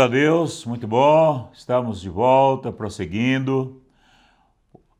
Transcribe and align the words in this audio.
A 0.00 0.06
Deus, 0.06 0.64
muito 0.64 0.86
bom. 0.86 1.50
Estamos 1.52 2.00
de 2.00 2.08
volta, 2.08 2.70
prosseguindo 2.70 3.82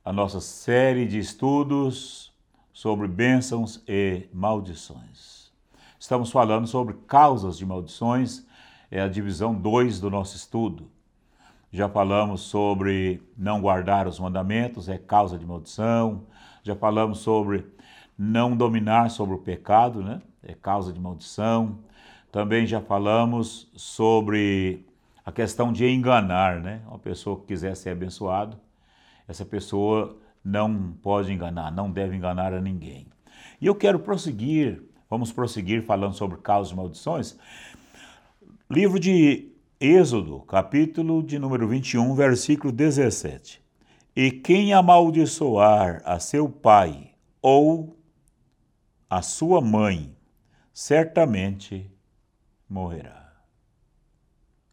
a 0.04 0.12
nossa 0.12 0.40
série 0.40 1.06
de 1.06 1.20
estudos 1.20 2.34
sobre 2.72 3.06
bênçãos 3.06 3.80
e 3.86 4.28
maldições. 4.32 5.52
Estamos 6.00 6.32
falando 6.32 6.66
sobre 6.66 6.94
causas 7.06 7.56
de 7.56 7.64
maldições, 7.64 8.44
é 8.90 9.00
a 9.00 9.06
divisão 9.06 9.54
2 9.54 10.00
do 10.00 10.10
nosso 10.10 10.34
estudo. 10.34 10.90
Já 11.70 11.88
falamos 11.88 12.40
sobre 12.40 13.22
não 13.36 13.60
guardar 13.60 14.08
os 14.08 14.18
mandamentos, 14.18 14.88
é 14.88 14.98
causa 14.98 15.38
de 15.38 15.46
maldição. 15.46 16.26
Já 16.64 16.74
falamos 16.74 17.18
sobre 17.20 17.64
não 18.18 18.56
dominar 18.56 19.12
sobre 19.12 19.36
o 19.36 19.38
pecado, 19.38 20.02
né? 20.02 20.20
É 20.42 20.54
causa 20.54 20.92
de 20.92 20.98
maldição. 20.98 21.78
Também 22.32 22.66
já 22.66 22.80
falamos 22.80 23.70
sobre 23.76 24.87
a 25.28 25.32
questão 25.32 25.70
de 25.70 25.86
enganar, 25.86 26.58
né? 26.58 26.80
Uma 26.88 26.98
pessoa 26.98 27.38
que 27.38 27.48
quiser 27.48 27.76
ser 27.76 27.90
abençoado, 27.90 28.58
essa 29.28 29.44
pessoa 29.44 30.18
não 30.42 30.94
pode 31.02 31.30
enganar, 31.30 31.70
não 31.70 31.90
deve 31.90 32.16
enganar 32.16 32.54
a 32.54 32.62
ninguém. 32.62 33.06
E 33.60 33.66
eu 33.66 33.74
quero 33.74 33.98
prosseguir, 33.98 34.82
vamos 35.06 35.30
prosseguir 35.30 35.84
falando 35.84 36.14
sobre 36.14 36.38
causas 36.38 36.72
e 36.72 36.76
maldições. 36.76 37.38
Livro 38.70 38.98
de 38.98 39.52
Êxodo, 39.78 40.40
capítulo 40.48 41.22
de 41.22 41.38
número 41.38 41.68
21, 41.68 42.14
versículo 42.14 42.72
17. 42.72 43.60
E 44.16 44.30
quem 44.30 44.72
amaldiçoar 44.72 46.00
a 46.06 46.18
seu 46.18 46.48
pai 46.48 47.10
ou 47.42 47.98
a 49.10 49.20
sua 49.20 49.60
mãe, 49.60 50.16
certamente 50.72 51.92
morrerá. 52.66 53.27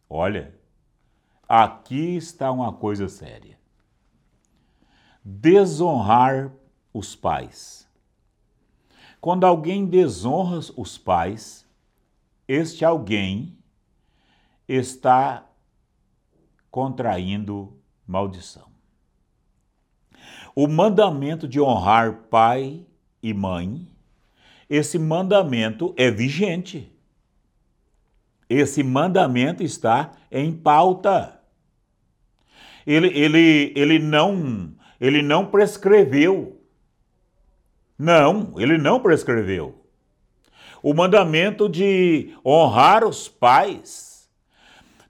Olha, 0.10 0.54
aqui 1.48 2.16
está 2.16 2.52
uma 2.52 2.72
coisa 2.74 3.08
séria. 3.10 3.58
Desonrar 5.24 6.52
os 6.94 7.16
pais. 7.16 7.88
Quando 9.20 9.46
alguém 9.46 9.86
desonra 9.86 10.60
os 10.78 10.98
pais, 10.98 11.68
este 12.48 12.86
alguém 12.86 13.58
está 14.68 15.50
contraindo 16.70 17.76
maldição. 18.06 18.68
O 20.56 20.68
mandamento 20.68 21.48
de 21.48 21.60
honrar 21.60 22.28
pai 22.30 22.86
e 23.22 23.34
mãe, 23.34 23.92
esse 24.70 24.98
mandamento 24.98 25.94
é 25.98 26.10
vigente. 26.10 26.95
Esse 28.56 28.82
mandamento 28.82 29.62
está 29.62 30.14
em 30.32 30.54
pauta. 30.54 31.42
Ele, 32.88 33.08
ele, 33.08 33.74
ele, 33.76 34.00
não, 34.00 34.72
ele 35.00 35.22
não 35.22 35.48
prescreveu. 35.48 36.62
Não, 38.00 38.54
ele 38.58 38.78
não 38.78 39.02
prescreveu. 39.02 39.76
O 40.82 40.94
mandamento 40.94 41.68
de 41.68 42.34
honrar 42.46 43.04
os 43.04 43.28
pais. 43.28 44.30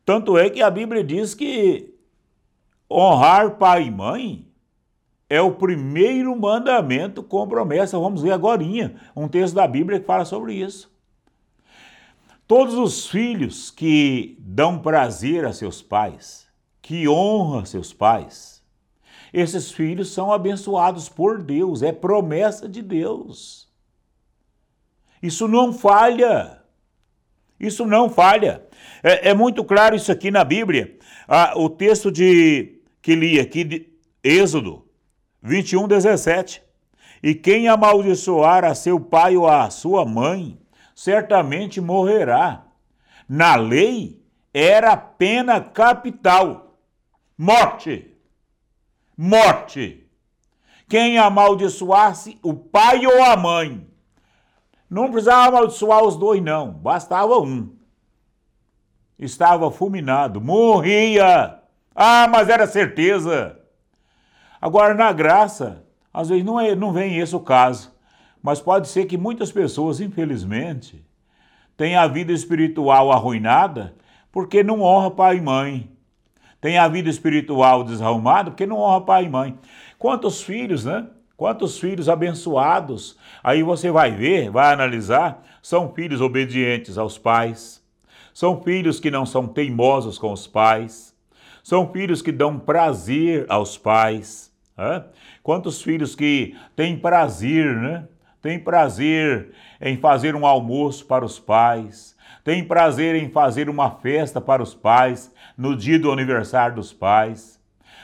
Tanto 0.04 0.40
é 0.40 0.50
que 0.50 0.64
a 0.64 0.72
Bíblia 0.72 1.04
diz 1.04 1.36
que 1.36 1.94
honrar 2.90 3.58
pai 3.58 3.84
e 3.84 3.92
mãe 3.92 4.48
é 5.30 5.40
o 5.40 5.52
primeiro 5.54 6.36
mandamento 6.36 7.22
com 7.22 7.48
promessa. 7.48 8.00
Vamos 8.00 8.24
ver 8.24 8.32
agora 8.32 8.64
um 9.16 9.28
texto 9.28 9.54
da 9.54 9.68
Bíblia 9.68 10.00
que 10.00 10.06
fala 10.08 10.26
sobre 10.26 10.56
isso. 10.56 10.95
Todos 12.48 12.76
os 12.76 13.08
filhos 13.08 13.72
que 13.72 14.38
dão 14.40 14.80
prazer 14.80 15.46
a 15.46 15.54
seus 15.54 15.82
pais, 15.82 16.48
que 16.82 17.08
honram 17.08 17.66
seus 17.66 17.92
pais, 17.92 18.64
esses 19.34 19.72
filhos 19.72 20.14
são 20.14 20.32
abençoados 20.32 21.10
por 21.10 21.42
Deus, 21.42 21.82
é 21.82 21.92
promessa 21.92 22.70
de 22.70 22.82
Deus. 22.82 23.68
Isso 25.22 25.48
não 25.48 25.74
falha. 25.74 26.62
Isso 27.60 27.86
não 27.86 28.10
falha. 28.10 28.66
É, 29.02 29.30
é 29.30 29.34
muito 29.34 29.64
claro 29.64 29.96
isso 29.96 30.12
aqui 30.12 30.30
na 30.30 30.44
Bíblia. 30.44 30.98
Ah, 31.28 31.54
o 31.56 31.70
texto 31.70 32.12
de 32.12 32.80
que 33.02 33.16
li 33.16 33.40
aqui, 33.40 33.64
de 33.64 33.90
Êxodo 34.24 34.86
21, 35.42 35.88
17. 35.88 36.62
E 37.22 37.34
quem 37.34 37.68
amaldiçoar 37.68 38.64
a 38.64 38.76
seu 38.76 39.00
pai 39.00 39.36
ou 39.36 39.48
a 39.48 39.70
sua 39.70 40.06
mãe, 40.06 40.58
certamente 40.96 41.82
morrerá. 41.82 42.64
Na 43.28 43.56
lei 43.56 44.24
era 44.54 44.96
pena 44.96 45.60
capital: 45.60 46.80
morte. 47.38 48.16
Morte. 49.18 50.10
Quem 50.88 51.18
amaldiçoasse 51.18 52.40
o 52.42 52.54
pai 52.54 53.06
ou 53.06 53.24
a 53.24 53.36
mãe. 53.36 53.88
Não 54.90 55.12
precisava 55.12 55.48
amaldiçoar 55.48 56.04
os 56.04 56.16
dois, 56.16 56.42
não, 56.42 56.72
bastava 56.72 57.40
um. 57.40 57.76
Estava 59.18 59.72
fulminado, 59.72 60.40
morria. 60.40 61.60
Ah, 61.94 62.28
mas 62.28 62.50
era 62.50 62.68
certeza. 62.68 63.60
Agora, 64.62 64.94
na 64.94 65.12
graça, 65.12 65.84
às 66.14 66.30
vezes 66.30 66.44
não, 66.44 66.60
é, 66.60 66.76
não 66.76 66.94
vem 66.94 67.18
esse 67.18 67.36
o 67.36 67.40
caso. 67.40 67.95
Mas 68.46 68.62
pode 68.62 68.88
ser 68.88 69.08
que 69.08 69.18
muitas 69.18 69.52
pessoas, 69.52 70.00
infelizmente, 70.00 71.04
tenham 71.76 72.00
a 72.00 72.06
vida 72.06 72.32
espiritual 72.32 73.12
arruinada 73.12 73.96
porque 74.32 74.62
não 74.62 74.82
honra 74.82 75.10
pai 75.10 75.38
e 75.38 75.42
mãe. 75.42 75.90
Tem 76.62 76.78
a 76.78 76.88
vida 76.88 77.10
espiritual 77.10 77.84
desarrumada 77.84 78.52
porque 78.52 78.68
não 78.68 78.78
honra 78.78 79.02
pai 79.02 79.26
e 79.26 79.30
mãe. 79.30 79.58
Quantos 79.98 80.44
filhos, 80.44 80.86
né? 80.86 81.08
Quantos 81.36 81.80
filhos 81.80 82.08
abençoados? 82.08 83.18
Aí 83.44 83.64
você 83.64 83.90
vai 83.90 84.12
ver, 84.12 84.52
vai 84.52 84.72
analisar, 84.72 85.44
são 85.60 85.92
filhos 85.92 86.22
obedientes 86.22 87.00
aos 87.00 87.18
pais. 87.18 87.84
São 88.32 88.62
filhos 88.62 89.00
que 89.00 89.10
não 89.10 89.26
são 89.26 89.48
teimosos 89.48 90.20
com 90.20 90.32
os 90.32 90.46
pais. 90.46 91.16
São 91.64 91.92
filhos 91.92 92.22
que 92.22 92.32
dão 92.32 92.60
prazer 92.60 93.48
aos 93.50 93.76
pais. 93.76 94.54
Quantos 95.42 95.82
filhos 95.82 96.14
que 96.14 96.56
têm 96.76 96.96
prazer, 96.96 97.76
né? 97.76 98.08
Tem 98.46 98.60
prazer 98.60 99.54
em 99.82 99.98
fazer 99.98 100.36
um 100.36 100.46
almoço 100.46 101.04
para 101.08 101.26
os 101.26 101.40
pais, 101.40 102.16
tem 102.44 102.64
prazer 102.64 103.16
em 103.16 103.28
fazer 103.28 103.68
uma 103.72 103.90
festa 103.90 104.40
para 104.40 104.62
os 104.62 104.76
pais 104.76 105.34
no 105.58 105.76
dia 105.76 105.98
do 105.98 106.12
aniversário 106.12 106.76
dos 106.76 106.94
pais, 106.94 107.60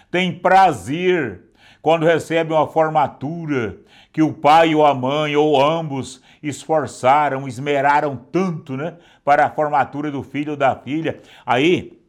tem 0.09 0.31
prazer 0.31 1.43
quando 1.79 2.07
recebe 2.07 2.53
uma 2.53 2.67
formatura 2.67 3.77
que 4.11 4.23
o 4.23 4.33
pai 4.33 4.73
ou 4.73 4.83
a 4.83 4.95
mãe 4.95 5.35
ou 5.35 5.61
ambos 5.61 6.23
esforçaram, 6.41 7.47
esmeraram 7.47 8.15
tanto, 8.15 8.75
né, 8.75 8.95
para 9.23 9.45
a 9.45 9.51
formatura 9.51 10.09
do 10.09 10.23
filho 10.23 10.53
ou 10.53 10.57
da 10.57 10.75
filha. 10.75 11.21
Aí, 11.45 11.99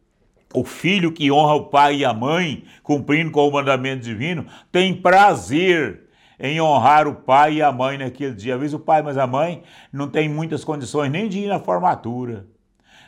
o 0.55 0.65
filho 0.65 1.13
que 1.13 1.31
honra 1.31 1.55
o 1.57 1.67
pai 1.67 1.97
e 1.97 2.05
a 2.07 2.15
mãe, 2.15 2.65
cumprindo 2.83 3.31
com 3.31 3.47
o 3.47 3.53
mandamento 3.53 4.03
divino, 4.03 4.47
tem 4.71 4.95
prazer 4.95 6.03
em 6.43 6.61
honrar 6.61 7.07
o 7.07 7.15
pai 7.15 7.55
e 7.55 7.63
a 7.63 7.71
mãe 7.71 7.97
naquele 7.97 8.35
dia. 8.35 8.55
Às 8.55 8.61
vezes 8.61 8.75
o 8.75 8.81
pai, 8.81 9.01
mas 9.01 9.17
a 9.17 9.29
mãe 9.29 9.63
não 9.93 10.09
tem 10.09 10.29
muitas 10.29 10.65
condições 10.65 11.09
nem 11.09 11.29
de 11.29 11.39
ir 11.39 11.47
na 11.47 11.61
formatura. 11.61 12.49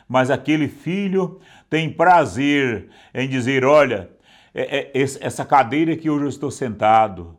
Mas 0.07 0.31
aquele 0.31 0.69
filho 0.69 1.41
tem 1.69 1.91
prazer 1.91 2.87
em 3.13 3.27
dizer: 3.27 3.65
olha, 3.65 4.09
é, 4.53 4.87
é, 4.87 4.91
essa 4.95 5.43
cadeira 5.43 5.97
que 5.97 6.09
hoje 6.09 6.23
eu 6.23 6.29
estou 6.29 6.49
sentado, 6.49 7.35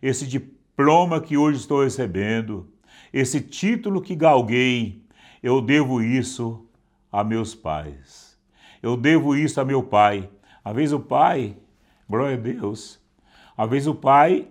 esse 0.00 0.26
diploma 0.26 1.20
que 1.20 1.36
hoje 1.36 1.58
estou 1.58 1.84
recebendo, 1.84 2.72
esse 3.12 3.38
título 3.38 4.00
que 4.00 4.14
galguei, 4.16 5.02
eu 5.42 5.60
devo 5.60 6.00
isso 6.00 6.66
a 7.12 7.22
meus 7.22 7.54
pais. 7.54 8.38
Eu 8.82 8.96
devo 8.96 9.36
isso 9.36 9.60
a 9.60 9.64
meu 9.66 9.82
pai. 9.82 10.30
Às 10.64 10.74
vezes 10.74 10.92
o 10.92 11.00
pai, 11.00 11.56
glória 12.08 12.36
a 12.36 12.40
Deus, 12.40 12.98
às 13.54 13.68
vezes 13.68 13.86
o 13.86 13.94
pai 13.94 14.48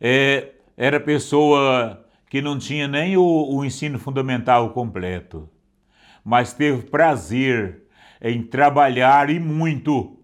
é, 0.00 0.52
era 0.76 0.98
pessoa 1.00 2.04
que 2.28 2.42
não 2.42 2.58
tinha 2.58 2.88
nem 2.88 3.16
o, 3.16 3.22
o 3.22 3.64
ensino 3.64 3.98
fundamental 3.98 4.70
completo, 4.70 5.48
mas 6.24 6.52
teve 6.52 6.82
prazer 6.82 7.84
em 8.20 8.42
trabalhar 8.42 9.30
e 9.30 9.38
muito 9.38 10.18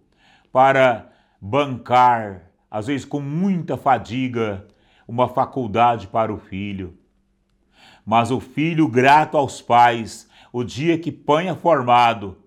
para 0.52 1.10
bancar, 1.40 2.50
às 2.70 2.86
vezes 2.86 3.04
com 3.04 3.20
muita 3.20 3.76
fadiga, 3.76 4.66
uma 5.06 5.28
faculdade 5.28 6.06
para 6.06 6.32
o 6.32 6.38
filho. 6.38 6.96
Mas 8.04 8.30
o 8.30 8.40
filho 8.40 8.88
grato 8.88 9.36
aos 9.36 9.60
pais, 9.60 10.28
o 10.52 10.64
dia 10.64 10.98
que 10.98 11.12
panha 11.12 11.54
formado, 11.54 12.38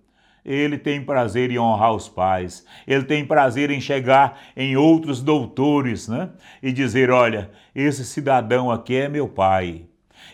ele 0.45 0.77
tem 0.77 1.03
prazer 1.03 1.51
em 1.51 1.57
honrar 1.57 1.93
os 1.93 2.09
pais, 2.09 2.65
ele 2.85 3.03
tem 3.03 3.25
prazer 3.25 3.71
em 3.71 3.79
chegar 3.79 4.41
em 4.55 4.75
outros 4.75 5.21
doutores 5.21 6.07
né? 6.07 6.29
e 6.61 6.71
dizer: 6.71 7.09
olha, 7.09 7.49
esse 7.73 8.03
cidadão 8.03 8.69
aqui 8.69 8.95
é 8.95 9.07
meu 9.07 9.27
pai. 9.27 9.85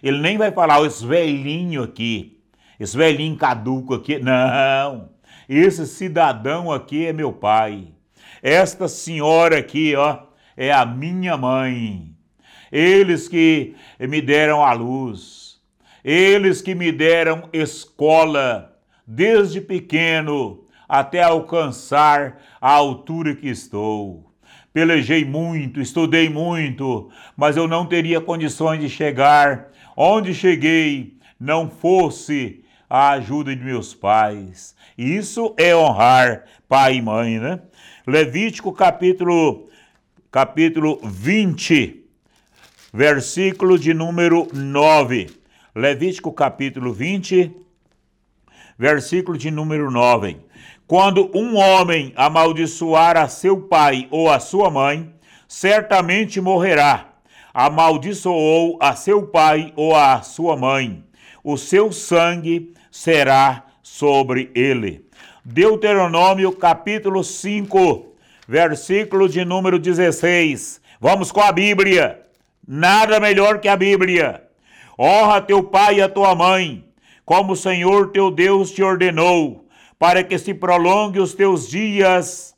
Ele 0.01 0.19
nem 0.19 0.37
vai 0.37 0.51
falar, 0.51 0.83
esse 0.85 1.05
velhinho 1.05 1.83
aqui, 1.83 2.39
esse 2.79 2.97
velhinho 2.97 3.35
caduco 3.35 3.93
aqui. 3.93 4.17
Não, 4.19 5.09
esse 5.47 5.85
cidadão 5.85 6.71
aqui 6.71 7.05
é 7.05 7.13
meu 7.13 7.31
pai. 7.31 7.87
Esta 8.41 8.87
senhora 8.87 9.57
aqui, 9.59 9.95
ó, 9.95 10.19
é 10.55 10.71
a 10.71 10.85
minha 10.85 11.35
mãe. 11.35 12.15
Eles 12.71 13.27
que 13.27 13.75
me 13.99 14.21
deram 14.21 14.63
a 14.63 14.73
luz, 14.73 15.59
eles 16.03 16.61
que 16.61 16.73
me 16.75 16.91
deram 16.91 17.49
escola 17.51 18.68
desde 19.11 19.59
pequeno 19.59 20.65
até 20.87 21.23
alcançar 21.23 22.39
a 22.61 22.71
altura 22.71 23.35
que 23.35 23.49
estou. 23.49 24.31
Pelejei 24.71 25.25
muito, 25.25 25.81
estudei 25.81 26.29
muito, 26.29 27.09
mas 27.35 27.57
eu 27.57 27.67
não 27.67 27.87
teria 27.87 28.21
condições 28.21 28.79
de 28.79 28.87
chegar 28.87 29.71
onde 29.97 30.31
cheguei 30.31 31.17
não 31.39 31.71
fosse 31.71 32.63
a 32.87 33.09
ajuda 33.13 33.55
de 33.55 33.63
meus 33.63 33.95
pais. 33.95 34.75
Isso 34.95 35.55
é 35.57 35.75
honrar 35.75 36.43
pai 36.67 36.97
e 36.97 37.01
mãe, 37.01 37.39
né? 37.39 37.59
Levítico 38.05 38.71
capítulo 38.71 39.69
capítulo 40.31 40.99
20, 41.03 42.05
versículo 42.93 43.79
de 43.79 43.91
número 43.91 44.47
9. 44.53 45.31
Levítico 45.73 46.31
capítulo 46.31 46.93
20, 46.93 47.55
versículo 48.79 49.37
de 49.37 49.51
número 49.51 49.91
9. 49.91 50.37
Quando 50.87 51.29
um 51.35 51.57
homem 51.57 52.13
amaldiçoar 52.15 53.17
a 53.17 53.27
seu 53.27 53.59
pai 53.59 54.07
ou 54.09 54.31
a 54.31 54.39
sua 54.39 54.71
mãe, 54.71 55.13
certamente 55.47 56.39
morrerá. 56.39 57.07
Amaldiçoou 57.53 58.77
a 58.79 58.95
seu 58.95 59.27
pai 59.27 59.73
ou 59.75 59.93
a 59.93 60.21
sua 60.21 60.55
mãe. 60.55 61.03
O 61.43 61.57
seu 61.57 61.91
sangue 61.91 62.73
será 62.89 63.65
sobre 63.83 64.49
ele. 64.55 65.05
Deuteronômio 65.43 66.51
capítulo 66.53 67.23
5, 67.23 68.13
versículo 68.47 69.27
de 69.27 69.43
número 69.43 69.77
16. 69.77 70.79
Vamos 71.01 71.31
com 71.31 71.41
a 71.41 71.51
Bíblia. 71.51 72.21
Nada 72.65 73.19
melhor 73.19 73.59
que 73.59 73.67
a 73.67 73.75
Bíblia. 73.75 74.43
Honra 74.97 75.41
teu 75.41 75.63
pai 75.63 75.95
e 75.95 76.01
a 76.01 76.09
tua 76.09 76.35
mãe, 76.35 76.83
como 77.29 77.53
o 77.53 77.55
Senhor 77.55 78.09
teu 78.09 78.31
Deus 78.31 78.71
te 78.71 78.81
ordenou, 78.81 79.69
para 79.99 80.23
que 80.23 80.35
se 80.39 80.51
prolongue 80.51 81.19
os 81.19 81.35
teus 81.35 81.69
dias 81.69 82.57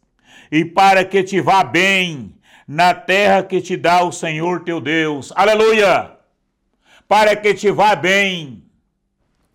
e 0.49 0.63
para 0.63 1.03
que 1.03 1.21
te 1.23 1.41
vá 1.41 1.61
bem 1.61 2.33
na 2.65 2.93
terra 2.93 3.43
que 3.43 3.59
te 3.59 3.75
dá 3.75 4.01
o 4.01 4.13
Senhor 4.13 4.63
teu 4.63 4.79
Deus. 4.79 5.33
Aleluia! 5.35 6.13
Para 7.05 7.35
que 7.35 7.53
te 7.53 7.69
vá 7.69 7.95
bem. 7.95 8.63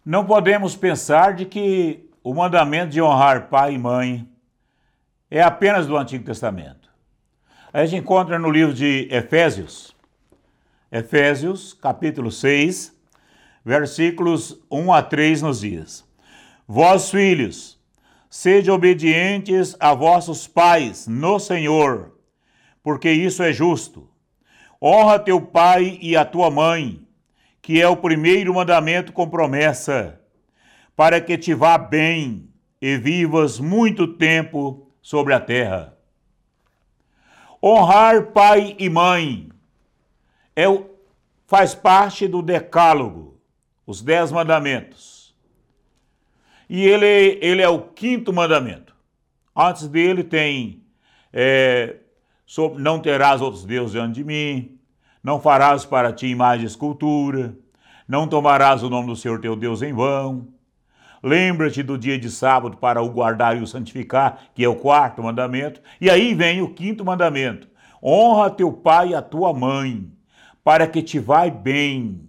Não 0.04 0.26
podemos 0.26 0.76
pensar 0.76 1.32
de 1.32 1.46
que 1.46 2.10
o 2.22 2.34
mandamento 2.34 2.90
de 2.90 3.00
honrar 3.00 3.48
pai 3.48 3.72
e 3.72 3.78
mãe 3.78 4.28
é 5.30 5.40
apenas 5.40 5.86
do 5.86 5.96
Antigo 5.96 6.26
Testamento. 6.26 6.90
A 7.72 7.86
gente 7.86 8.02
encontra 8.02 8.38
no 8.38 8.50
livro 8.50 8.74
de 8.74 9.08
Efésios, 9.10 9.96
Efésios, 10.92 11.72
capítulo 11.72 12.30
6, 12.30 12.95
versículos 13.66 14.64
1 14.70 14.92
a 14.92 15.02
3 15.02 15.42
nos 15.42 15.60
dias: 15.60 16.08
Vós, 16.68 17.10
filhos, 17.10 17.76
sede 18.30 18.70
obedientes 18.70 19.74
a 19.80 19.92
vossos 19.92 20.46
pais 20.46 21.08
no 21.08 21.40
Senhor, 21.40 22.16
porque 22.80 23.10
isso 23.10 23.42
é 23.42 23.52
justo. 23.52 24.08
Honra 24.80 25.18
teu 25.18 25.40
pai 25.40 25.98
e 26.00 26.16
a 26.16 26.24
tua 26.24 26.48
mãe, 26.48 27.04
que 27.60 27.82
é 27.82 27.88
o 27.88 27.96
primeiro 27.96 28.54
mandamento 28.54 29.12
com 29.12 29.28
promessa, 29.28 30.20
para 30.94 31.20
que 31.20 31.36
te 31.36 31.52
vá 31.52 31.76
bem 31.76 32.48
e 32.80 32.96
vivas 32.96 33.58
muito 33.58 34.06
tempo 34.06 34.92
sobre 35.02 35.34
a 35.34 35.40
terra. 35.40 35.96
Honrar 37.60 38.26
pai 38.26 38.76
e 38.78 38.88
mãe 38.88 39.48
é, 40.54 40.66
faz 41.48 41.74
parte 41.74 42.28
do 42.28 42.42
decálogo, 42.42 43.35
os 43.86 44.02
dez 44.02 44.32
mandamentos. 44.32 45.34
E 46.68 46.84
ele, 46.84 47.38
ele 47.40 47.62
é 47.62 47.68
o 47.68 47.80
quinto 47.80 48.32
mandamento. 48.32 48.94
Antes 49.54 49.86
dele 49.86 50.24
tem 50.24 50.82
é, 51.32 51.96
sobre, 52.44 52.82
não 52.82 52.98
terás 52.98 53.40
outros 53.40 53.64
deuses 53.64 53.92
diante 53.92 54.14
de 54.14 54.24
mim, 54.24 54.78
não 55.22 55.40
farás 55.40 55.84
para 55.84 56.12
ti 56.12 56.26
imagem 56.26 56.60
de 56.60 56.66
escultura, 56.66 57.56
não 58.08 58.26
tomarás 58.26 58.82
o 58.82 58.90
nome 58.90 59.06
do 59.06 59.16
Senhor 59.16 59.40
teu 59.40 59.54
Deus 59.54 59.82
em 59.82 59.92
vão, 59.92 60.48
Lembra-te 61.22 61.82
do 61.82 61.98
dia 61.98 62.16
de 62.16 62.30
sábado 62.30 62.76
para 62.76 63.02
o 63.02 63.10
guardar 63.10 63.56
e 63.56 63.60
o 63.60 63.66
santificar, 63.66 64.38
que 64.54 64.62
é 64.62 64.68
o 64.68 64.76
quarto 64.76 65.22
mandamento. 65.22 65.80
E 66.00 66.08
aí 66.08 66.34
vem 66.34 66.62
o 66.62 66.72
quinto 66.72 67.04
mandamento: 67.04 67.68
honra 68.02 68.48
teu 68.48 68.72
pai 68.72 69.08
e 69.08 69.14
a 69.14 69.20
tua 69.20 69.52
mãe, 69.52 70.08
para 70.62 70.86
que 70.86 71.02
te 71.02 71.18
vai 71.18 71.50
bem 71.50 72.25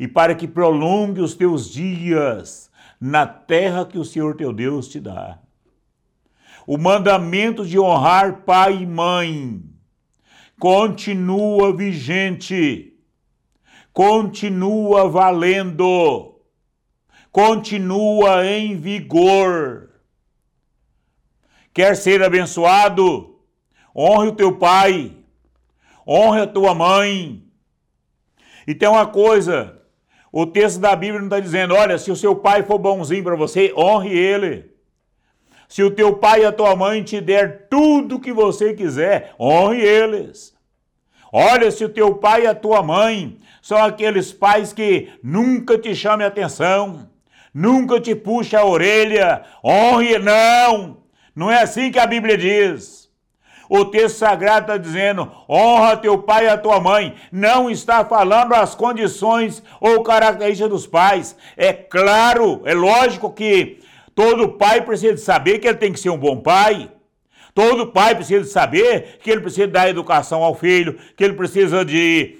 e 0.00 0.08
para 0.08 0.34
que 0.34 0.48
prolongue 0.48 1.20
os 1.20 1.34
teus 1.34 1.70
dias 1.70 2.68
na 3.00 3.24
terra 3.24 3.86
que 3.86 3.98
o 3.98 4.04
Senhor 4.04 4.34
teu 4.34 4.52
Deus 4.52 4.88
te 4.88 4.98
dá. 4.98 5.38
O 6.66 6.76
mandamento 6.76 7.64
de 7.64 7.78
honrar 7.78 8.42
pai 8.42 8.82
e 8.82 8.86
mãe 8.86 9.62
continua 10.58 11.72
vigente, 11.76 12.94
continua 13.92 15.08
valendo 15.08 16.30
continua 17.30 18.44
em 18.44 18.76
vigor. 18.76 19.90
Quer 21.72 21.96
ser 21.96 22.22
abençoado? 22.22 23.38
Honre 23.94 24.28
o 24.28 24.34
teu 24.34 24.56
pai, 24.56 25.16
honre 26.06 26.42
a 26.42 26.46
tua 26.46 26.74
mãe. 26.74 27.44
E 28.66 28.74
tem 28.74 28.88
uma 28.88 29.06
coisa: 29.06 29.79
o 30.32 30.46
texto 30.46 30.78
da 30.78 30.94
Bíblia 30.94 31.18
não 31.18 31.26
está 31.26 31.40
dizendo, 31.40 31.74
olha, 31.74 31.98
se 31.98 32.10
o 32.10 32.16
seu 32.16 32.36
pai 32.36 32.62
for 32.62 32.78
bonzinho 32.78 33.24
para 33.24 33.36
você, 33.36 33.72
honre 33.76 34.16
ele. 34.16 34.70
Se 35.68 35.82
o 35.82 35.90
teu 35.90 36.16
pai 36.16 36.42
e 36.42 36.44
a 36.44 36.52
tua 36.52 36.74
mãe 36.74 37.02
te 37.02 37.20
der 37.20 37.68
tudo 37.68 38.16
o 38.16 38.20
que 38.20 38.32
você 38.32 38.74
quiser, 38.74 39.34
honre 39.38 39.80
eles. 39.80 40.54
Olha, 41.32 41.70
se 41.70 41.84
o 41.84 41.88
teu 41.88 42.16
pai 42.16 42.42
e 42.42 42.46
a 42.46 42.54
tua 42.54 42.82
mãe 42.82 43.38
são 43.62 43.78
aqueles 43.78 44.32
pais 44.32 44.72
que 44.72 45.12
nunca 45.22 45.78
te 45.78 45.94
chamem 45.94 46.26
atenção, 46.26 47.08
nunca 47.54 48.00
te 48.00 48.16
puxa 48.16 48.58
a 48.58 48.66
orelha, 48.66 49.44
honre, 49.64 50.18
não. 50.18 51.04
Não 51.34 51.50
é 51.50 51.62
assim 51.62 51.92
que 51.92 51.98
a 51.98 52.06
Bíblia 52.06 52.36
diz. 52.36 52.99
O 53.72 53.84
texto 53.84 54.16
sagrado 54.16 54.62
está 54.62 54.76
dizendo: 54.76 55.30
honra 55.48 55.96
teu 55.96 56.18
pai 56.18 56.46
e 56.46 56.48
a 56.48 56.58
tua 56.58 56.80
mãe. 56.80 57.14
Não 57.30 57.70
está 57.70 58.04
falando 58.04 58.52
as 58.52 58.74
condições 58.74 59.62
ou 59.80 60.02
características 60.02 60.68
dos 60.68 60.86
pais. 60.88 61.36
É 61.56 61.72
claro, 61.72 62.62
é 62.64 62.74
lógico 62.74 63.32
que 63.32 63.78
todo 64.12 64.58
pai 64.58 64.80
precisa 64.80 65.16
saber 65.18 65.60
que 65.60 65.68
ele 65.68 65.78
tem 65.78 65.92
que 65.92 66.00
ser 66.00 66.10
um 66.10 66.18
bom 66.18 66.40
pai. 66.40 66.90
Todo 67.54 67.86
pai 67.86 68.16
precisa 68.16 68.44
saber 68.44 69.18
que 69.22 69.30
ele 69.30 69.40
precisa 69.40 69.68
dar 69.68 69.88
educação 69.88 70.42
ao 70.42 70.54
filho, 70.54 70.98
que 71.16 71.22
ele 71.22 71.34
precisa 71.34 71.84
de 71.84 72.38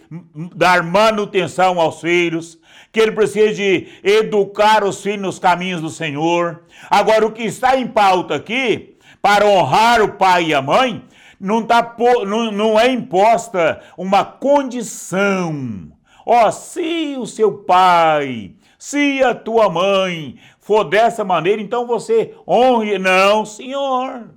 dar 0.57 0.83
manutenção 0.83 1.81
aos 1.81 2.01
filhos, 2.01 2.59
que 2.91 2.99
ele 2.99 3.13
precisa 3.13 3.55
de 3.55 3.87
educar 4.03 4.83
os 4.83 5.01
filhos 5.01 5.23
nos 5.23 5.39
caminhos 5.39 5.81
do 5.81 5.91
Senhor. 5.91 6.63
Agora, 6.89 7.25
o 7.25 7.31
que 7.33 7.43
está 7.45 7.77
em 7.77 7.87
pauta 7.87 8.35
aqui, 8.35 8.97
para 9.23 9.47
honrar 9.47 10.01
o 10.01 10.13
pai 10.13 10.47
e 10.47 10.55
a 10.55 10.63
mãe, 10.63 11.05
não, 11.41 11.65
tá, 11.65 11.97
não, 12.27 12.53
não 12.53 12.79
é 12.79 12.91
imposta 12.91 13.81
uma 13.97 14.25
condição. 14.25 15.91
Ó, 16.27 16.47
oh, 16.47 16.53
se 16.53 17.17
o 17.19 17.27
seu 17.27 17.59
pai, 17.65 18.53
se 18.79 19.23
a 19.25 19.35
tua 19.35 19.71
mãe 19.71 20.39
for 20.59 20.85
dessa 20.85 21.25
maneira, 21.25 21.63
então 21.63 21.87
você 21.87 22.35
honre. 22.47 22.99
Não, 22.99 23.47
senhor. 23.47 24.29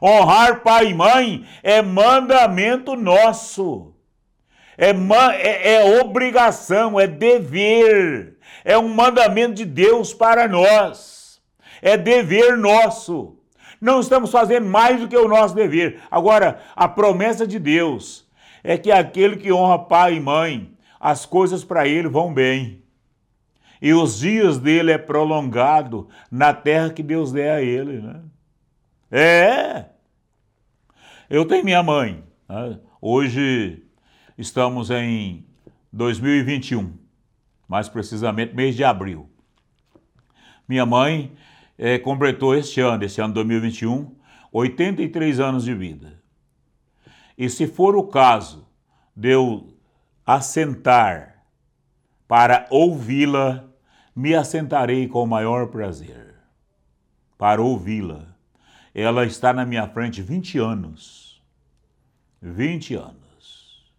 Honrar 0.00 0.62
pai 0.62 0.90
e 0.90 0.94
mãe 0.94 1.44
é 1.62 1.82
mandamento 1.82 2.94
nosso. 2.94 3.92
É, 4.76 4.90
é, 4.90 5.74
é 5.74 6.00
obrigação, 6.00 7.00
é 7.00 7.08
dever. 7.08 8.38
É 8.64 8.78
um 8.78 8.88
mandamento 8.88 9.54
de 9.54 9.64
Deus 9.64 10.14
para 10.14 10.46
nós. 10.46 11.40
É 11.82 11.96
dever 11.96 12.56
nosso. 12.56 13.37
Não 13.80 14.00
estamos 14.00 14.30
fazendo 14.30 14.66
mais 14.66 15.00
do 15.00 15.08
que 15.08 15.16
o 15.16 15.28
nosso 15.28 15.54
dever. 15.54 16.00
Agora, 16.10 16.60
a 16.74 16.88
promessa 16.88 17.46
de 17.46 17.58
Deus 17.58 18.26
é 18.64 18.76
que 18.76 18.90
aquele 18.90 19.36
que 19.36 19.52
honra 19.52 19.78
pai 19.78 20.14
e 20.14 20.20
mãe, 20.20 20.76
as 20.98 21.24
coisas 21.24 21.64
para 21.64 21.86
ele 21.86 22.08
vão 22.08 22.34
bem. 22.34 22.82
E 23.80 23.92
os 23.92 24.18
dias 24.18 24.58
dele 24.58 24.90
é 24.90 24.98
prolongado 24.98 26.08
na 26.30 26.52
terra 26.52 26.90
que 26.90 27.02
Deus 27.02 27.30
der 27.30 27.52
a 27.52 27.62
ele, 27.62 28.00
né? 28.00 28.20
É. 29.10 29.86
Eu 31.30 31.44
tenho 31.44 31.64
minha 31.64 31.82
mãe. 31.82 32.24
Né? 32.48 32.78
Hoje 33.00 33.84
estamos 34.36 34.90
em 34.90 35.46
2021, 35.92 36.92
mais 37.68 37.88
precisamente 37.88 38.54
mês 38.54 38.74
de 38.74 38.82
abril. 38.82 39.30
Minha 40.68 40.84
mãe 40.84 41.32
é, 41.78 41.98
completou 41.98 42.54
este 42.56 42.80
ano, 42.80 43.04
esse 43.04 43.20
ano 43.20 43.32
2021, 43.32 44.14
83 44.52 45.38
anos 45.38 45.64
de 45.64 45.72
vida. 45.72 46.20
E 47.36 47.48
se 47.48 47.68
for 47.68 47.94
o 47.94 48.02
caso 48.02 48.66
de 49.14 49.30
eu 49.30 49.72
assentar 50.26 51.44
para 52.26 52.66
ouvi-la, 52.68 53.64
me 54.14 54.34
assentarei 54.34 55.06
com 55.06 55.22
o 55.22 55.26
maior 55.26 55.68
prazer 55.68 56.34
para 57.38 57.62
ouvi-la. 57.62 58.26
Ela 58.92 59.24
está 59.24 59.52
na 59.52 59.64
minha 59.64 59.86
frente 59.86 60.20
20 60.20 60.58
anos. 60.58 61.40
20 62.42 62.94
anos. 62.96 63.94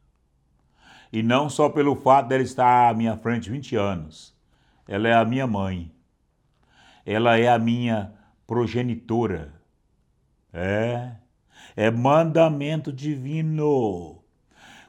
E 1.11 1.23
não 1.23 1.49
só 1.49 1.69
pelo 1.69 1.95
fato 1.95 2.27
dela 2.27 2.43
estar 2.43 2.89
à 2.89 2.93
minha 2.93 3.17
frente 3.17 3.49
20 3.49 3.75
anos. 3.77 4.35
Ela 4.85 5.07
é 5.07 5.13
a 5.13 5.23
minha 5.23 5.47
mãe. 5.47 5.91
Ela 7.05 7.37
é 7.37 7.47
a 7.47 7.59
minha 7.59 8.13
progenitora. 8.45 9.53
É. 10.51 11.11
É 11.75 11.91
mandamento 11.91 12.91
divino. 12.91 14.23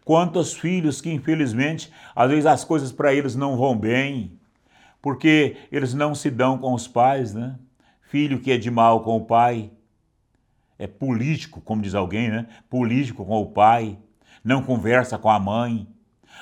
Quantos 0.04 0.54
filhos 0.54 1.00
que, 1.00 1.10
infelizmente, 1.10 1.92
às 2.16 2.30
vezes 2.30 2.46
as 2.46 2.64
coisas 2.64 2.90
para 2.90 3.14
eles 3.14 3.36
não 3.36 3.56
vão 3.56 3.76
bem, 3.76 4.38
porque 5.00 5.56
eles 5.70 5.94
não 5.94 6.14
se 6.14 6.30
dão 6.30 6.58
com 6.58 6.74
os 6.74 6.88
pais, 6.88 7.34
né? 7.34 7.56
Filho 8.02 8.40
que 8.40 8.50
é 8.50 8.58
de 8.58 8.70
mal 8.70 9.04
com 9.04 9.16
o 9.16 9.24
pai, 9.24 9.70
é 10.78 10.86
político, 10.86 11.60
como 11.60 11.82
diz 11.82 11.94
alguém, 11.94 12.30
né? 12.30 12.46
Político 12.68 13.24
com 13.24 13.40
o 13.40 13.52
pai, 13.52 13.98
não 14.42 14.62
conversa 14.62 15.18
com 15.18 15.28
a 15.28 15.38
mãe. 15.38 15.86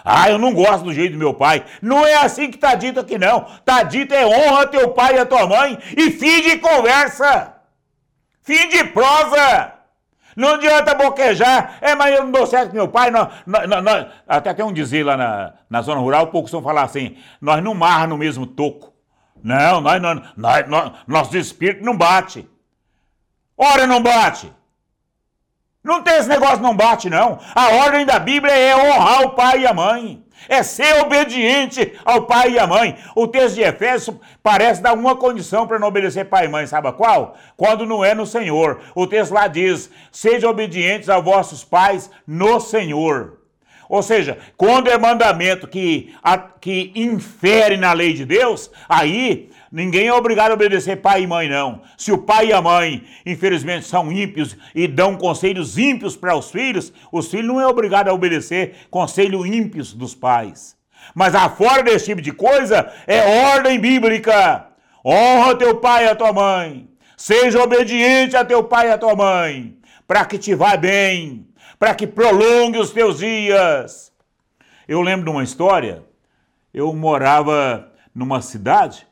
Ah, 0.04 0.30
eu 0.30 0.38
não 0.38 0.54
gosto 0.54 0.84
do 0.84 0.92
jeito 0.92 1.12
do 1.12 1.18
meu 1.18 1.34
pai. 1.34 1.64
Não 1.82 2.06
é 2.06 2.16
assim 2.16 2.50
que 2.50 2.56
está 2.56 2.74
dito 2.74 3.00
aqui, 3.00 3.18
não. 3.18 3.46
Está 3.58 3.82
dito 3.82 4.14
é 4.14 4.26
honra 4.26 4.66
teu 4.66 4.90
pai 4.90 5.16
e 5.16 5.18
a 5.18 5.26
tua 5.26 5.46
mãe 5.46 5.78
e 5.96 6.10
fim 6.10 6.42
de 6.42 6.58
conversa. 6.58 7.54
Fim 8.42 8.68
de 8.68 8.84
prosa. 8.84 9.74
Não 10.36 10.54
adianta 10.54 10.94
boquejar. 10.94 11.78
É, 11.80 11.94
mas 11.94 12.14
eu 12.14 12.24
não 12.24 12.30
dou 12.30 12.46
certo 12.46 12.70
com 12.70 12.76
meu 12.76 12.88
pai. 12.88 13.10
Até 14.26 14.54
tem 14.54 14.64
um 14.64 14.72
dizer 14.72 15.04
lá 15.04 15.16
na, 15.16 15.52
na 15.68 15.82
zona 15.82 16.00
rural, 16.00 16.28
poucos 16.28 16.52
vão 16.52 16.62
falar 16.62 16.82
assim: 16.82 17.16
nós 17.40 17.62
não 17.62 17.74
marra 17.74 18.06
no 18.06 18.16
mesmo 18.16 18.46
toco. 18.46 18.92
Não, 19.42 19.80
nós, 19.80 20.00
nós, 20.00 20.20
nós, 20.36 20.68
nós, 20.68 20.92
nosso 21.06 21.36
espírito 21.36 21.84
não 21.84 21.96
bate. 21.96 22.48
Ora, 23.56 23.86
não 23.86 24.02
bate. 24.02 24.52
Não 25.88 26.02
tem 26.02 26.18
esse 26.18 26.28
negócio 26.28 26.60
não 26.60 26.76
bate, 26.76 27.08
não. 27.08 27.38
A 27.54 27.68
ordem 27.76 28.04
da 28.04 28.18
Bíblia 28.18 28.52
é 28.52 28.76
honrar 28.76 29.22
o 29.22 29.30
pai 29.30 29.60
e 29.62 29.66
a 29.66 29.72
mãe. 29.72 30.22
É 30.46 30.62
ser 30.62 31.00
obediente 31.00 31.98
ao 32.04 32.26
pai 32.26 32.50
e 32.50 32.58
à 32.58 32.66
mãe. 32.66 32.94
O 33.14 33.26
texto 33.26 33.54
de 33.54 33.62
Efésios 33.62 34.14
parece 34.42 34.82
dar 34.82 34.92
uma 34.92 35.16
condição 35.16 35.66
para 35.66 35.78
não 35.78 35.88
obedecer 35.88 36.26
pai 36.26 36.44
e 36.44 36.48
mãe, 36.48 36.66
sabe 36.66 36.92
qual? 36.92 37.38
Quando 37.56 37.86
não 37.86 38.04
é 38.04 38.14
no 38.14 38.26
Senhor. 38.26 38.80
O 38.94 39.06
texto 39.06 39.32
lá 39.32 39.46
diz: 39.46 39.90
sejam 40.12 40.50
obedientes 40.50 41.08
aos 41.08 41.24
vossos 41.24 41.64
pais 41.64 42.10
no 42.26 42.60
Senhor. 42.60 43.38
Ou 43.88 44.02
seja, 44.02 44.36
quando 44.58 44.90
é 44.90 44.98
mandamento 44.98 45.66
que, 45.66 46.14
a, 46.22 46.36
que 46.36 46.92
infere 46.94 47.78
na 47.78 47.94
lei 47.94 48.12
de 48.12 48.26
Deus, 48.26 48.70
aí 48.86 49.50
ninguém 49.70 50.06
é 50.06 50.12
obrigado 50.12 50.50
a 50.50 50.54
obedecer 50.54 50.96
pai 50.96 51.22
e 51.22 51.26
mãe, 51.26 51.48
não. 51.48 51.82
Se 51.96 52.12
o 52.12 52.18
pai 52.18 52.48
e 52.48 52.52
a 52.52 52.60
mãe, 52.62 53.04
infelizmente, 53.24 53.86
são 53.86 54.10
ímpios 54.10 54.56
e 54.74 54.86
dão 54.86 55.16
conselhos 55.16 55.78
ímpios 55.78 56.16
para 56.16 56.36
os 56.36 56.50
filhos, 56.50 56.92
os 57.12 57.30
filhos 57.30 57.46
não 57.46 57.60
é 57.60 57.66
obrigado 57.66 58.08
a 58.08 58.14
obedecer 58.14 58.86
conselhos 58.90 59.46
ímpios 59.46 59.92
dos 59.92 60.14
pais. 60.14 60.76
Mas 61.14 61.34
afora 61.34 61.82
desse 61.82 62.06
tipo 62.06 62.20
de 62.20 62.32
coisa, 62.32 62.92
é 63.06 63.52
ordem 63.52 63.78
bíblica. 63.78 64.66
Honra 65.04 65.56
teu 65.56 65.76
pai 65.76 66.04
e 66.04 66.08
a 66.08 66.14
tua 66.14 66.32
mãe. 66.32 66.88
Seja 67.16 67.62
obediente 67.62 68.36
a 68.36 68.44
teu 68.44 68.64
pai 68.64 68.88
e 68.88 68.92
a 68.92 68.98
tua 68.98 69.16
mãe, 69.16 69.76
para 70.06 70.24
que 70.24 70.38
te 70.38 70.54
vá 70.54 70.76
bem 70.76 71.48
para 71.78 71.94
que 71.94 72.06
prolongue 72.06 72.78
os 72.78 72.90
teus 72.90 73.18
dias. 73.18 74.12
Eu 74.86 75.00
lembro 75.00 75.24
de 75.24 75.30
uma 75.30 75.44
história, 75.44 76.04
eu 76.74 76.92
morava 76.94 77.92
numa 78.14 78.42
cidade 78.42 79.06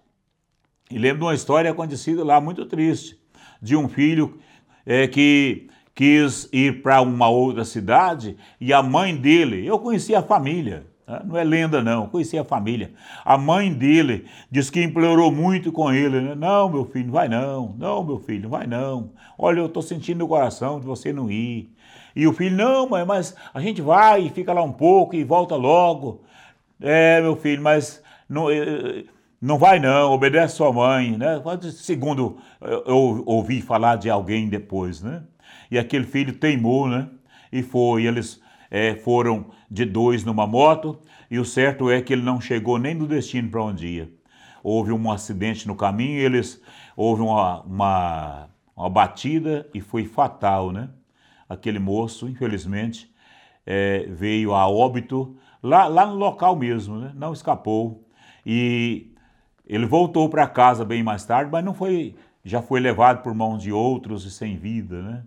e 0.90 0.98
lembro 0.98 1.18
de 1.18 1.24
uma 1.24 1.34
história 1.34 1.70
acontecida 1.70 2.24
lá 2.24 2.40
muito 2.40 2.64
triste, 2.66 3.18
de 3.60 3.76
um 3.76 3.88
filho 3.88 4.38
é, 4.84 5.08
que 5.08 5.68
quis 5.94 6.48
ir 6.52 6.82
para 6.82 7.00
uma 7.00 7.28
outra 7.28 7.64
cidade 7.64 8.36
e 8.60 8.72
a 8.72 8.82
mãe 8.82 9.16
dele, 9.16 9.66
eu 9.66 9.78
conhecia 9.78 10.18
a 10.18 10.22
família, 10.22 10.86
tá? 11.06 11.22
não 11.24 11.36
é 11.36 11.42
lenda 11.42 11.82
não, 11.82 12.06
conhecia 12.06 12.42
a 12.42 12.44
família. 12.44 12.92
A 13.24 13.36
mãe 13.38 13.72
dele 13.72 14.26
disse 14.50 14.70
que 14.70 14.82
implorou 14.82 15.32
muito 15.32 15.72
com 15.72 15.90
ele, 15.90 16.20
né? 16.20 16.34
não 16.34 16.68
meu 16.68 16.84
filho, 16.84 17.10
vai 17.10 17.28
não, 17.28 17.74
não 17.78 18.04
meu 18.04 18.18
filho, 18.18 18.48
vai 18.48 18.66
não. 18.66 19.10
Olha, 19.38 19.60
eu 19.60 19.66
estou 19.66 19.82
sentindo 19.82 20.18
no 20.18 20.28
coração 20.28 20.78
de 20.78 20.86
você 20.86 21.12
não 21.12 21.30
ir. 21.30 21.72
E 22.14 22.26
o 22.26 22.32
filho, 22.32 22.56
não, 22.56 22.88
mãe, 22.88 23.04
mas 23.04 23.34
a 23.52 23.60
gente 23.60 23.82
vai 23.82 24.26
e 24.26 24.30
fica 24.30 24.52
lá 24.52 24.62
um 24.62 24.72
pouco 24.72 25.14
e 25.14 25.24
volta 25.24 25.54
logo. 25.54 26.22
É, 26.80 27.20
meu 27.20 27.36
filho, 27.36 27.62
mas 27.62 28.02
não, 28.28 28.50
eh, 28.50 29.04
não 29.40 29.58
vai 29.58 29.78
não, 29.78 30.12
obedece 30.12 30.56
sua 30.56 30.72
mãe, 30.72 31.16
né? 31.16 31.40
Segundo 31.72 32.38
eu 32.60 33.22
ouvi 33.26 33.60
falar 33.60 33.96
de 33.96 34.08
alguém 34.08 34.48
depois, 34.48 35.02
né? 35.02 35.22
E 35.70 35.78
aquele 35.78 36.04
filho 36.04 36.34
teimou, 36.34 36.88
né? 36.88 37.08
E 37.52 37.62
foi, 37.62 38.06
eles 38.06 38.40
é, 38.70 38.94
foram 38.94 39.46
de 39.70 39.84
dois 39.84 40.24
numa 40.24 40.46
moto, 40.46 40.98
e 41.30 41.38
o 41.38 41.44
certo 41.44 41.90
é 41.90 42.00
que 42.00 42.12
ele 42.12 42.22
não 42.22 42.40
chegou 42.40 42.78
nem 42.78 42.94
no 42.94 43.06
destino 43.06 43.50
para 43.50 43.62
onde 43.62 43.86
ia. 43.86 44.10
Houve 44.62 44.92
um 44.92 45.10
acidente 45.10 45.66
no 45.66 45.76
caminho, 45.76 46.18
eles 46.18 46.60
houve 46.96 47.22
uma, 47.22 47.62
uma, 47.62 48.48
uma 48.76 48.90
batida 48.90 49.68
e 49.72 49.80
foi 49.80 50.04
fatal, 50.04 50.72
né? 50.72 50.88
aquele 51.48 51.78
moço, 51.78 52.28
infelizmente, 52.28 53.10
é, 53.64 54.06
veio 54.08 54.54
a 54.54 54.68
óbito 54.68 55.36
lá, 55.62 55.86
lá 55.86 56.06
no 56.06 56.16
local 56.16 56.56
mesmo, 56.56 56.96
né? 56.96 57.12
não 57.14 57.32
escapou. 57.32 58.04
E 58.44 59.12
ele 59.66 59.84
voltou 59.84 60.28
para 60.28 60.46
casa 60.46 60.84
bem 60.84 61.02
mais 61.02 61.24
tarde, 61.24 61.50
mas 61.50 61.64
não 61.64 61.74
foi, 61.74 62.14
já 62.44 62.62
foi 62.62 62.78
levado 62.78 63.22
por 63.22 63.34
mãos 63.34 63.62
de 63.62 63.72
outros 63.72 64.24
e 64.24 64.30
sem 64.30 64.56
vida, 64.56 65.02
né? 65.02 65.24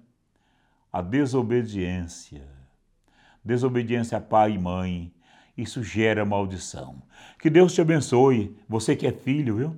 A 0.91 1.01
desobediência, 1.01 2.47
desobediência 3.43 4.17
a 4.17 4.21
pai 4.21 4.53
e 4.53 4.57
mãe, 4.57 5.11
isso 5.57 5.83
gera 5.83 6.25
maldição. 6.25 7.01
Que 7.37 7.49
Deus 7.49 7.73
te 7.73 7.81
abençoe, 7.81 8.55
você 8.67 8.95
que 8.95 9.05
é 9.05 9.11
filho, 9.11 9.57
viu? 9.57 9.77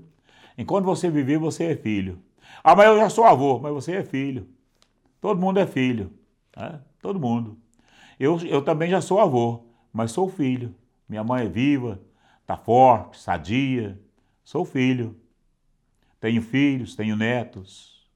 Enquanto 0.58 0.86
você 0.86 1.10
viver, 1.10 1.40
você 1.40 1.66
é 1.66 1.76
filho. 1.76 2.20
Ah, 2.64 2.76
mas 2.76 2.88
eu 2.88 2.98
já 3.00 3.10
sou 3.10 3.26
avô, 3.26 3.60
mas 3.60 3.74
você 3.74 3.96
é 3.96 4.04
filho. 4.04 4.48
Todo 5.20 5.40
mundo 5.40 5.60
é 5.60 5.66
filho. 5.66 6.12
É, 6.56 6.76
todo 7.02 7.20
mundo. 7.20 7.58
Eu, 8.20 8.40
eu 8.46 8.62
também 8.62 8.90
já 8.92 9.02
sou 9.02 9.20
avô, 9.20 9.64
mas 9.92 10.12
sou 10.12 10.30
filho. 10.30 10.76
Minha 11.10 11.24
mãe 11.24 11.46
é 11.46 11.50
viva, 11.50 12.00
está 12.42 12.56
forte, 12.56 13.20
sadia. 13.20 14.00
Sou 14.44 14.66
filho. 14.66 15.16
Tenho 16.20 16.42
filhos, 16.42 16.96
tenho 16.96 17.16
netos, 17.16 18.08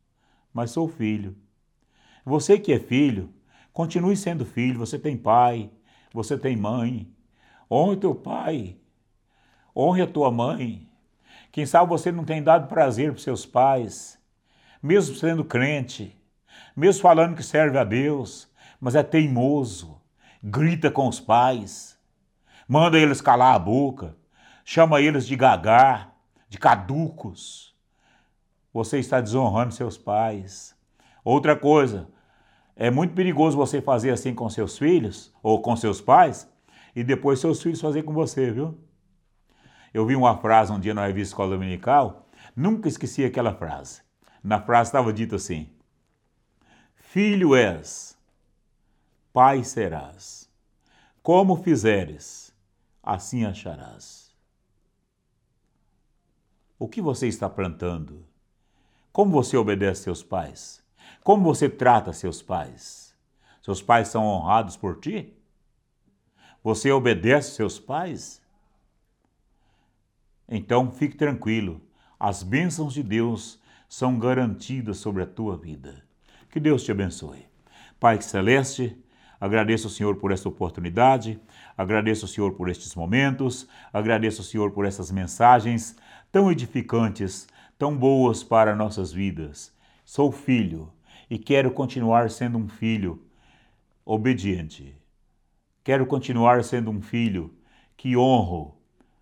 mas 0.54 0.72
sou 0.72 0.88
filho. 0.88 1.36
Você 2.24 2.60
que 2.60 2.72
é 2.72 2.80
filho, 2.80 3.34
continue 3.74 4.16
sendo 4.16 4.46
filho. 4.46 4.80
Você 4.80 5.00
tem 5.00 5.18
pai, 5.18 5.72
você 6.14 6.38
tem 6.38 6.56
mãe. 6.56 7.12
Honre 7.70 7.98
teu 7.98 8.14
pai, 8.14 8.78
honre 9.76 10.04
a 10.04 10.08
tua 10.08 10.32
mãe. 10.32 10.88
Quem 11.52 11.66
sabe 11.66 11.90
você 11.90 12.12
não 12.12 12.24
tem 12.24 12.44
dado 12.44 12.68
prazer 12.68 13.12
para 13.12 13.22
seus 13.22 13.46
pais, 13.46 14.20
mesmo 14.84 15.16
sendo 15.16 15.44
crente 15.44 16.16
mesmo 16.76 17.02
falando 17.02 17.36
que 17.36 17.44
serve 17.44 17.78
a 17.78 17.84
Deus, 17.84 18.50
mas 18.80 18.96
é 18.96 19.04
teimoso, 19.04 20.02
grita 20.44 20.92
com 20.92 21.08
os 21.08 21.20
pais, 21.20 21.98
manda 22.68 23.00
eles 23.00 23.22
calar 23.22 23.56
a 23.56 23.60
boca, 23.60 24.16
chama 24.64 25.02
eles 25.02 25.26
de 25.26 25.36
gagá, 25.36 26.12
de 26.50 26.58
caducos. 26.58 27.76
Você 28.74 29.00
está 29.00 29.22
desonrando 29.22 29.74
seus 29.74 29.98
pais. 29.98 30.76
Outra 31.24 31.56
coisa, 31.56 32.08
é 32.76 32.92
muito 32.92 33.14
perigoso 33.14 33.56
você 33.56 33.82
fazer 33.82 34.12
assim 34.12 34.34
com 34.34 34.50
seus 34.50 34.78
filhos 34.78 35.34
ou 35.42 35.62
com 35.62 35.76
seus 35.76 36.02
pais 36.02 36.50
e 36.96 37.04
depois 37.04 37.40
seus 37.40 37.62
filhos 37.62 37.80
fazer 37.80 38.04
com 38.04 38.14
você, 38.14 38.52
viu? 38.52 38.78
Eu 39.94 40.06
vi 40.06 40.16
uma 40.16 40.38
frase 40.38 40.74
um 40.74 40.80
dia 40.80 40.94
na 40.94 41.08
revista 41.08 41.32
Escola 41.32 41.52
Dominical, 41.52 42.28
nunca 42.54 42.90
esqueci 42.90 43.24
aquela 43.24 43.54
frase. 43.54 44.02
Na 44.44 44.62
frase 44.62 44.90
estava 44.90 45.14
dito 45.14 45.36
assim: 45.36 45.70
Filho 46.96 47.56
és, 47.56 48.18
pai 49.32 49.64
serás. 49.64 50.50
Como 51.24 51.56
fizeres, 51.56 52.54
assim 53.02 53.46
acharás. 53.46 54.25
O 56.78 56.90
que 56.90 57.02
você 57.02 57.28
está 57.28 57.50
plantando? 57.50 58.26
Como 59.12 59.32
você 59.32 59.56
obedece 59.56 60.04
seus 60.04 60.22
pais? 60.22 60.84
Como 61.24 61.44
você 61.44 61.70
trata 61.70 62.12
seus 62.12 62.42
pais? 62.42 63.16
Seus 63.62 63.82
pais 63.82 64.10
são 64.10 64.26
honrados 64.26 64.76
por 64.76 65.00
ti? 65.00 65.34
Você 66.62 66.92
obedece 66.92 67.56
seus 67.56 67.80
pais? 67.80 68.42
Então 70.50 70.92
fique 70.92 71.16
tranquilo, 71.16 71.82
as 72.20 72.44
bênçãos 72.44 72.94
de 72.94 73.02
Deus 73.02 73.60
são 73.88 74.20
garantidas 74.20 74.98
sobre 74.98 75.24
a 75.24 75.26
tua 75.26 75.56
vida. 75.56 76.04
Que 76.52 76.60
Deus 76.60 76.84
te 76.84 76.92
abençoe. 76.92 77.48
Pai 78.00 78.22
Celeste, 78.22 79.02
agradeço 79.40 79.88
ao 79.88 79.92
Senhor 79.92 80.16
por 80.16 80.32
esta 80.32 80.50
oportunidade, 80.50 81.40
agradeço 81.78 82.26
ao 82.26 82.30
Senhor 82.30 82.54
por 82.54 82.70
estes 82.70 82.96
momentos, 82.96 83.68
agradeço 83.92 84.42
ao 84.42 84.46
Senhor 84.46 84.72
por 84.72 84.86
essas 84.86 85.12
mensagens 85.12 85.96
tão 86.32 86.52
edificantes, 86.52 87.48
tão 87.78 87.96
boas 87.96 88.44
para 88.44 88.76
nossas 88.76 89.12
vidas. 89.12 89.74
Sou 90.04 90.32
filho 90.32 90.92
e 91.30 91.38
quero 91.38 91.72
continuar 91.72 92.30
sendo 92.30 92.58
um 92.58 92.68
filho 92.68 93.24
obediente. 94.06 94.96
Quero 95.84 96.06
continuar 96.06 96.64
sendo 96.64 96.92
um 96.92 97.02
filho 97.02 97.54
que 97.96 98.18
honro 98.18 98.76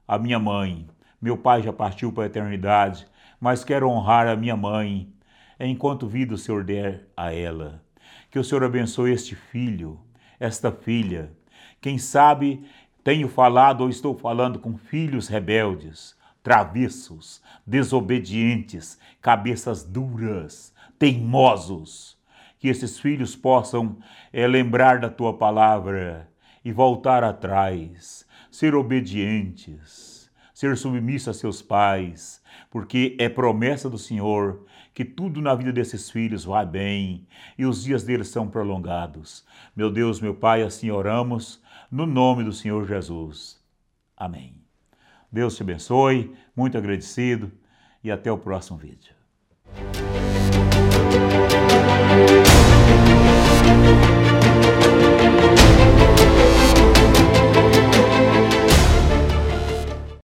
a 0.07 0.17
minha 0.17 0.39
mãe. 0.39 0.87
Meu 1.21 1.37
pai 1.37 1.61
já 1.61 1.73
partiu 1.73 2.11
para 2.11 2.23
a 2.23 2.27
eternidade, 2.27 3.07
mas 3.39 3.63
quero 3.63 3.89
honrar 3.89 4.27
a 4.27 4.35
minha 4.35 4.55
mãe 4.55 5.13
enquanto 5.59 6.07
vida 6.07 6.33
o 6.33 6.37
Senhor 6.37 6.63
der 6.63 7.07
a 7.15 7.33
ela. 7.33 7.82
Que 8.33 8.39
o 8.39 8.43
Senhor 8.43 8.63
abençoe 8.63 9.11
este 9.11 9.35
filho, 9.35 9.99
esta 10.39 10.71
filha. 10.71 11.31
Quem 11.79 11.99
sabe 11.99 12.65
tenho 13.03 13.27
falado 13.27 13.81
ou 13.81 13.89
estou 13.89 14.17
falando 14.17 14.57
com 14.57 14.75
filhos 14.75 15.27
rebeldes, 15.27 16.17
travessos, 16.41 17.43
desobedientes, 17.63 18.97
cabeças 19.21 19.83
duras, 19.83 20.73
teimosos. 20.97 22.17
Que 22.57 22.69
esses 22.69 22.97
filhos 22.99 23.35
possam 23.35 23.99
é, 24.33 24.47
lembrar 24.47 24.99
da 24.99 25.11
tua 25.11 25.37
palavra 25.37 26.27
e 26.65 26.71
voltar 26.71 27.23
atrás, 27.23 28.25
ser 28.49 28.73
obedientes, 28.73 30.22
ser 30.53 30.77
submisso 30.77 31.29
a 31.29 31.33
seus 31.33 31.61
pais, 31.61 32.41
porque 32.69 33.17
é 33.19 33.27
promessa 33.27 33.89
do 33.89 33.97
Senhor 33.97 34.65
que 34.93 35.03
tudo 35.03 35.41
na 35.41 35.55
vida 35.55 35.73
desses 35.73 36.09
filhos 36.11 36.45
vai 36.45 36.65
bem 36.65 37.27
e 37.57 37.65
os 37.65 37.83
dias 37.83 38.03
deles 38.03 38.27
são 38.27 38.47
prolongados. 38.47 39.43
Meu 39.75 39.89
Deus, 39.91 40.21
meu 40.21 40.35
Pai, 40.35 40.61
assim 40.61 40.91
oramos, 40.91 41.61
no 41.89 42.05
nome 42.05 42.43
do 42.43 42.53
Senhor 42.53 42.85
Jesus. 42.87 43.59
Amém. 44.15 44.55
Deus 45.31 45.55
te 45.55 45.63
abençoe, 45.63 46.35
muito 46.55 46.77
agradecido 46.77 47.51
e 48.03 48.11
até 48.11 48.31
o 48.31 48.37
próximo 48.37 48.77
vídeo. 48.77 49.13